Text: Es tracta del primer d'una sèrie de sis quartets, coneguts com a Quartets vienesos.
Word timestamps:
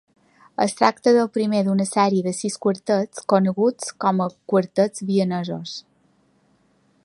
Es 0.63 0.71
tracta 0.77 1.11
del 1.17 1.29
primer 1.35 1.59
d'una 1.67 1.85
sèrie 1.89 2.25
de 2.29 2.33
sis 2.37 2.57
quartets, 2.65 3.21
coneguts 3.35 3.93
com 4.05 4.25
a 4.25 4.29
Quartets 4.55 5.07
vienesos. 5.11 5.79